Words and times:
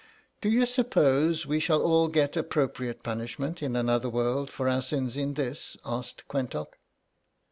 "Do 0.41 0.49
you 0.49 0.65
suppose 0.65 1.45
we 1.45 1.59
shall 1.59 1.83
all 1.83 2.07
get 2.07 2.35
appropriate 2.35 3.03
punishments 3.03 3.61
in 3.61 3.75
another 3.75 4.09
world 4.09 4.49
for 4.49 4.67
our 4.67 4.81
sins 4.81 5.15
in 5.15 5.35
this?" 5.35 5.77
asked 5.85 6.27
Quentock. 6.27 6.79